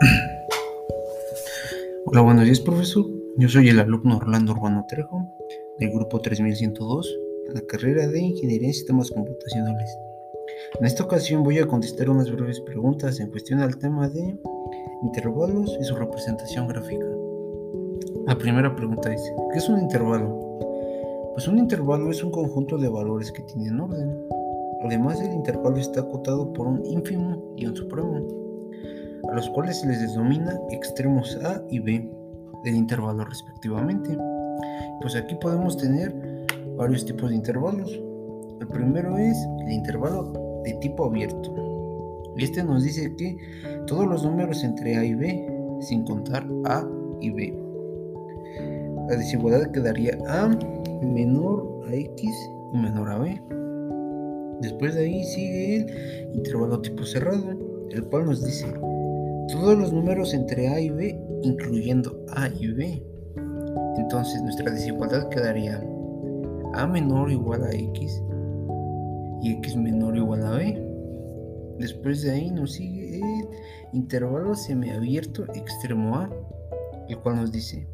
Hola, 2.06 2.22
buenos 2.22 2.46
días, 2.46 2.60
profesor. 2.60 3.04
Yo 3.36 3.50
soy 3.50 3.68
el 3.68 3.78
alumno 3.78 4.16
Orlando 4.16 4.52
Urbano 4.52 4.86
Trejo 4.88 5.28
del 5.78 5.90
grupo 5.90 6.20
3102 6.20 7.18
en 7.48 7.54
la 7.54 7.60
carrera 7.62 8.06
de 8.06 8.18
Ingeniería 8.18 8.68
en 8.68 8.74
Sistemas 8.74 9.10
Computacionales. 9.10 9.98
En 10.78 10.86
esta 10.86 11.04
ocasión 11.04 11.42
voy 11.42 11.58
a 11.58 11.66
contestar 11.66 12.08
unas 12.08 12.30
breves 12.30 12.60
preguntas 12.60 13.20
en 13.20 13.30
cuestión 13.30 13.60
al 13.60 13.76
tema 13.76 14.08
de 14.08 14.38
intervalos 15.02 15.76
y 15.78 15.84
su 15.84 15.94
representación 15.96 16.66
gráfica. 16.66 17.06
La 18.26 18.38
primera 18.38 18.74
pregunta 18.74 19.12
es, 19.12 19.20
¿qué 19.52 19.58
es 19.58 19.68
un 19.68 19.80
intervalo? 19.80 20.58
Pues 21.34 21.46
un 21.46 21.58
intervalo 21.58 22.10
es 22.10 22.24
un 22.24 22.30
conjunto 22.30 22.78
de 22.78 22.88
valores 22.88 23.30
que 23.32 23.42
tienen 23.42 23.78
orden. 23.78 24.16
Además, 24.82 25.20
el 25.20 25.34
intervalo 25.34 25.76
está 25.76 26.00
acotado 26.00 26.50
por 26.54 26.68
un 26.68 26.86
ínfimo 26.86 27.52
y 27.58 27.66
un 27.66 27.76
supremo 27.76 28.49
a 29.28 29.34
los 29.34 29.48
cuales 29.50 29.80
se 29.80 29.86
les 29.86 30.00
denomina 30.00 30.58
extremos 30.70 31.38
A 31.44 31.62
y 31.70 31.78
B 31.80 32.10
del 32.64 32.74
intervalo 32.74 33.24
respectivamente. 33.24 34.16
Pues 35.00 35.16
aquí 35.16 35.34
podemos 35.36 35.76
tener 35.76 36.14
varios 36.76 37.04
tipos 37.04 37.30
de 37.30 37.36
intervalos. 37.36 38.00
El 38.60 38.68
primero 38.68 39.16
es 39.18 39.36
el 39.66 39.72
intervalo 39.72 40.32
de 40.64 40.74
tipo 40.74 41.06
abierto. 41.06 41.54
Este 42.36 42.62
nos 42.62 42.84
dice 42.84 43.14
que 43.16 43.36
todos 43.86 44.06
los 44.06 44.24
números 44.24 44.64
entre 44.64 44.96
A 44.96 45.04
y 45.04 45.14
B, 45.14 45.46
sin 45.80 46.04
contar 46.04 46.46
A 46.64 46.86
y 47.20 47.30
B. 47.30 47.54
La 49.08 49.16
desigualdad 49.16 49.70
quedaría 49.72 50.16
A 50.28 50.48
menor 51.02 51.82
a 51.88 51.94
X 51.94 52.30
y 52.72 52.78
menor 52.78 53.10
a 53.10 53.18
B. 53.18 53.42
Después 54.60 54.94
de 54.94 55.04
ahí 55.04 55.24
sigue 55.24 55.76
el 55.76 56.34
intervalo 56.34 56.80
tipo 56.80 57.04
cerrado, 57.04 57.56
el 57.90 58.04
cual 58.04 58.26
nos 58.26 58.44
dice 58.44 58.66
todos 59.48 59.76
los 59.78 59.92
números 59.92 60.34
entre 60.34 60.68
A 60.68 60.80
y 60.80 60.90
B, 60.90 61.20
incluyendo 61.42 62.24
A 62.34 62.48
y 62.48 62.68
B. 62.68 63.02
Entonces 63.96 64.42
nuestra 64.42 64.70
desigualdad 64.70 65.28
quedaría 65.28 65.82
A 66.74 66.86
menor 66.86 67.28
o 67.28 67.30
igual 67.30 67.64
a 67.64 67.72
X 67.72 68.22
y 69.42 69.52
X 69.52 69.76
menor 69.76 70.14
o 70.14 70.16
igual 70.16 70.46
a 70.46 70.50
B. 70.50 70.86
Después 71.78 72.22
de 72.22 72.32
ahí 72.32 72.50
nos 72.50 72.72
sigue 72.72 73.16
el 73.18 73.48
intervalo 73.92 74.54
semiabierto 74.54 75.44
extremo 75.54 76.16
A, 76.16 76.30
el 77.08 77.18
cual 77.18 77.36
nos 77.36 77.52
dice 77.52 77.86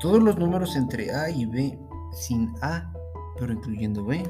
todos 0.00 0.22
los 0.22 0.38
números 0.38 0.76
entre 0.76 1.12
A 1.12 1.30
y 1.30 1.44
B 1.44 1.78
sin 2.12 2.48
A, 2.62 2.92
pero 3.38 3.52
incluyendo 3.52 4.04
B. 4.04 4.22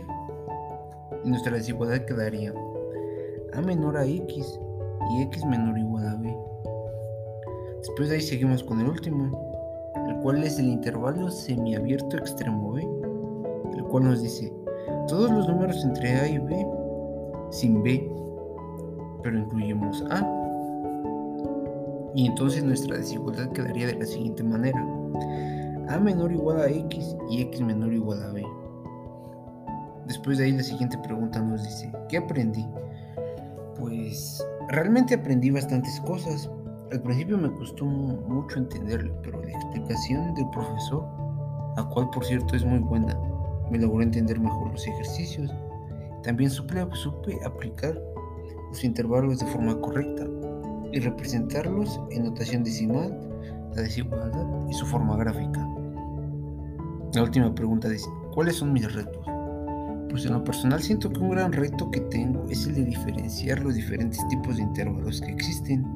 Y 1.24 1.28
nuestra 1.28 1.52
desigualdad 1.52 2.04
quedaría 2.06 2.54
A 3.52 3.60
menor 3.60 3.96
a 3.96 4.06
X 4.06 4.58
y 5.08 5.22
x 5.22 5.44
menor 5.44 5.74
o 5.74 5.78
igual 5.78 6.08
a 6.08 6.14
b. 6.14 6.29
Después 7.80 8.10
de 8.10 8.16
ahí 8.16 8.20
seguimos 8.20 8.62
con 8.62 8.80
el 8.80 8.88
último, 8.88 9.30
el 10.06 10.16
cual 10.16 10.44
es 10.44 10.58
el 10.58 10.66
intervalo 10.66 11.30
semiabierto 11.30 12.18
extremo 12.18 12.72
b, 12.72 12.86
el 13.74 13.84
cual 13.84 14.04
nos 14.04 14.22
dice 14.22 14.52
todos 15.08 15.30
los 15.30 15.48
números 15.48 15.82
entre 15.82 16.14
a 16.14 16.28
y 16.28 16.38
b 16.38 16.66
sin 17.50 17.82
b, 17.82 18.06
pero 19.22 19.38
incluimos 19.38 20.04
a. 20.10 20.20
Y 22.14 22.26
entonces 22.26 22.62
nuestra 22.64 22.98
desigualdad 22.98 23.50
quedaría 23.52 23.86
de 23.86 23.94
la 23.94 24.04
siguiente 24.04 24.42
manera. 24.42 24.80
a 25.88 25.98
menor 25.98 26.30
o 26.30 26.34
igual 26.34 26.60
a 26.60 26.68
x 26.68 27.16
y 27.30 27.40
x 27.40 27.62
menor 27.62 27.88
o 27.88 27.94
igual 27.94 28.22
a 28.22 28.32
b. 28.32 28.44
Después 30.06 30.36
de 30.36 30.44
ahí 30.44 30.52
la 30.52 30.62
siguiente 30.62 30.98
pregunta 30.98 31.40
nos 31.40 31.62
dice, 31.62 31.90
¿qué 32.08 32.18
aprendí? 32.18 32.66
Pues 33.78 34.44
realmente 34.68 35.14
aprendí 35.14 35.50
bastantes 35.50 35.98
cosas. 36.02 36.50
Al 36.92 37.00
principio 37.02 37.38
me 37.38 37.52
costó 37.52 37.84
mucho 37.84 38.58
entenderlo, 38.58 39.14
pero 39.22 39.40
la 39.40 39.50
explicación 39.50 40.34
del 40.34 40.50
profesor, 40.50 41.04
la 41.76 41.84
cual 41.84 42.10
por 42.10 42.24
cierto 42.24 42.56
es 42.56 42.64
muy 42.64 42.80
buena, 42.80 43.16
me 43.70 43.78
logró 43.78 44.02
entender 44.02 44.40
mejor 44.40 44.72
los 44.72 44.84
ejercicios. 44.88 45.54
También 46.24 46.50
supe, 46.50 46.84
supe 46.94 47.38
aplicar 47.46 47.96
los 48.70 48.82
intervalos 48.82 49.38
de 49.38 49.46
forma 49.46 49.80
correcta 49.80 50.26
y 50.92 50.98
representarlos 50.98 52.00
en 52.10 52.24
notación 52.24 52.64
decimal, 52.64 53.16
la 53.76 53.82
desigualdad 53.82 54.48
y 54.68 54.74
su 54.74 54.84
forma 54.84 55.16
gráfica. 55.16 55.64
La 57.14 57.22
última 57.22 57.54
pregunta 57.54 57.88
dice, 57.88 58.10
¿cuáles 58.34 58.56
son 58.56 58.72
mis 58.72 58.92
retos? 58.92 59.24
Pues 60.08 60.26
en 60.26 60.32
lo 60.32 60.42
personal 60.42 60.82
siento 60.82 61.08
que 61.08 61.20
un 61.20 61.30
gran 61.30 61.52
reto 61.52 61.88
que 61.92 62.00
tengo 62.00 62.48
es 62.50 62.66
el 62.66 62.74
de 62.74 62.84
diferenciar 62.84 63.60
los 63.60 63.76
diferentes 63.76 64.26
tipos 64.26 64.56
de 64.56 64.62
intervalos 64.62 65.20
que 65.20 65.30
existen 65.30 65.86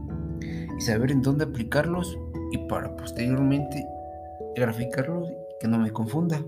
y 0.78 0.80
saber 0.80 1.10
en 1.10 1.22
dónde 1.22 1.44
aplicarlos 1.44 2.18
y 2.52 2.58
para 2.68 2.94
posteriormente 2.96 3.86
graficarlos 4.54 5.30
que 5.60 5.68
no 5.68 5.78
me 5.78 5.90
confunda. 5.90 6.42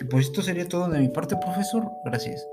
Y 0.00 0.04
pues 0.04 0.26
esto 0.26 0.42
sería 0.42 0.68
todo 0.68 0.88
de 0.88 1.00
mi 1.00 1.08
parte, 1.08 1.36
profesor. 1.36 1.84
Gracias. 2.04 2.46